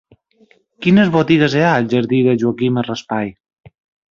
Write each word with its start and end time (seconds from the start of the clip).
Quines 0.85 1.11
botigues 1.17 1.57
hi 1.57 1.61
ha 1.65 1.75
al 1.81 1.91
jardí 1.93 2.23
de 2.29 2.35
Joaquima 2.45 2.85
Raspall? 2.89 3.31